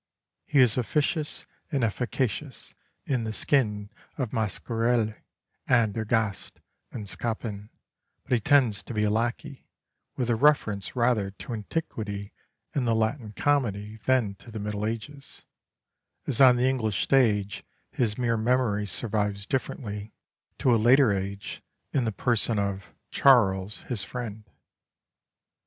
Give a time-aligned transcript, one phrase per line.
[0.47, 2.73] He is officious and efficacious
[3.05, 5.13] in the skin of Mascarille
[5.67, 6.59] and Ergaste
[6.91, 7.69] and Scapin;
[8.23, 9.67] but he tends to be a lacquey,
[10.17, 12.33] with a reference rather to Antiquity
[12.73, 15.45] and the Latin comedy than to the Middle Ages,
[16.25, 20.15] as on the English stage his mere memory survives differently
[20.57, 21.61] to a later age
[21.93, 24.49] in the person of "Charles, his friend."